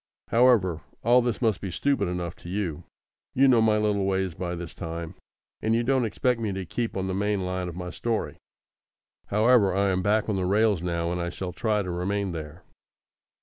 However, 0.29 0.81
all 1.03 1.21
this 1.21 1.43
must 1.43 1.61
be 1.61 1.69
stupid 1.69 2.07
enough 2.07 2.35
to 2.37 2.49
you. 2.49 2.85
You 3.35 3.47
know 3.47 3.61
my 3.61 3.77
little 3.77 4.03
ways 4.05 4.33
by 4.33 4.55
this 4.55 4.73
time, 4.73 5.13
and 5.61 5.75
you 5.75 5.83
don't 5.83 6.05
expect 6.05 6.41
me 6.41 6.51
to 6.53 6.65
keep 6.65 6.97
on 6.97 7.05
the 7.05 7.13
main 7.13 7.45
line 7.45 7.67
of 7.69 7.75
my 7.75 7.91
story. 7.91 8.37
However, 9.27 9.75
I 9.75 9.91
am 9.91 10.01
back 10.01 10.27
on 10.27 10.37
the 10.37 10.45
rails 10.45 10.81
now, 10.81 11.11
and 11.11 11.21
I 11.21 11.29
shall 11.29 11.53
try 11.53 11.83
to 11.83 11.91
remain 11.91 12.31
there. 12.31 12.63